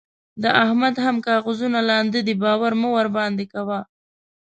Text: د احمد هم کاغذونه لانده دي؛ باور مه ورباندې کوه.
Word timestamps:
د 0.43 0.45
احمد 0.63 0.95
هم 1.05 1.15
کاغذونه 1.27 1.79
لانده 1.89 2.21
دي؛ 2.27 2.35
باور 2.43 2.73
مه 2.81 2.89
ورباندې 2.97 3.45
کوه. 3.53 3.79